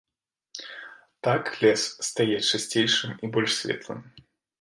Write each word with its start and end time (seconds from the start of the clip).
Так 1.27 1.43
лес 1.63 1.83
стае 2.09 2.37
чысцейшым 2.47 3.13
і 3.29 3.31
больш 3.37 3.51
светлым. 3.61 4.01